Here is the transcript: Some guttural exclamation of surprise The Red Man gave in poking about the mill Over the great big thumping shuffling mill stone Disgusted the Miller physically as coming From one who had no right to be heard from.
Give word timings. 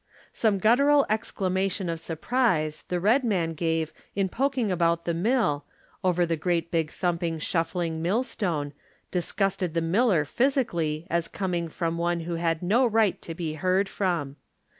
Some 0.33 0.57
guttural 0.57 1.05
exclamation 1.11 1.87
of 1.87 1.99
surprise 1.99 2.85
The 2.87 2.99
Red 2.99 3.23
Man 3.23 3.53
gave 3.53 3.93
in 4.15 4.29
poking 4.29 4.71
about 4.71 5.05
the 5.05 5.13
mill 5.13 5.63
Over 6.03 6.25
the 6.25 6.35
great 6.35 6.71
big 6.71 6.89
thumping 6.89 7.37
shuffling 7.37 8.01
mill 8.01 8.23
stone 8.23 8.73
Disgusted 9.11 9.75
the 9.75 9.79
Miller 9.81 10.25
physically 10.25 11.05
as 11.11 11.27
coming 11.27 11.69
From 11.69 11.99
one 11.99 12.21
who 12.21 12.33
had 12.33 12.63
no 12.63 12.83
right 12.87 13.21
to 13.21 13.35
be 13.35 13.53
heard 13.53 13.87
from. 13.87 14.37